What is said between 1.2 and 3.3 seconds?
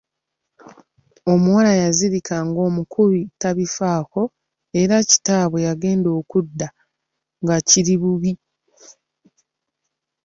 Omuwala yazirika ng’omukubi